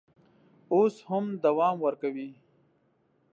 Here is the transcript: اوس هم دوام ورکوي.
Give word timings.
اوس 0.73 0.95
هم 1.09 1.25
دوام 1.45 1.75
ورکوي. 1.85 2.29